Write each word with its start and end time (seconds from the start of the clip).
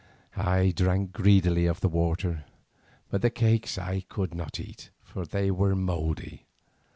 I 0.35 0.71
drank 0.75 1.13
greedily 1.13 1.67
of 1.67 1.81
the 1.81 1.87
water, 1.87 2.45
but 3.11 3.21
the 3.21 3.29
cakes 3.29 3.77
I 3.77 4.01
could 4.09 4.33
not 4.33 4.59
eat, 4.59 4.89
for 5.03 5.27
they 5.27 5.51
were 5.51 5.75
mouldy. 5.75 6.47